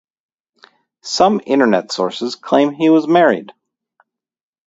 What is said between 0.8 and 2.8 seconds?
Some internet sources claim